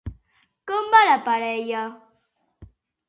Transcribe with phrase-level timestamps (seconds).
[0.71, 1.83] Com va la parella?